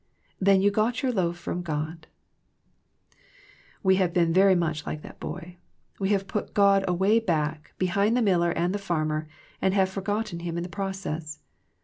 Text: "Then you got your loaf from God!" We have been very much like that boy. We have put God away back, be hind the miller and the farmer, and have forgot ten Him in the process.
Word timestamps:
"Then 0.41 0.63
you 0.63 0.71
got 0.71 1.03
your 1.03 1.11
loaf 1.11 1.37
from 1.37 1.61
God!" 1.61 2.07
We 3.83 3.97
have 3.97 4.15
been 4.15 4.33
very 4.33 4.55
much 4.55 4.83
like 4.83 5.03
that 5.03 5.19
boy. 5.19 5.57
We 5.99 6.09
have 6.09 6.25
put 6.27 6.55
God 6.55 6.83
away 6.87 7.19
back, 7.19 7.75
be 7.77 7.85
hind 7.85 8.17
the 8.17 8.23
miller 8.23 8.49
and 8.49 8.73
the 8.73 8.79
farmer, 8.79 9.27
and 9.61 9.75
have 9.75 9.89
forgot 9.89 10.25
ten 10.25 10.39
Him 10.39 10.57
in 10.57 10.63
the 10.63 10.69
process. 10.69 11.37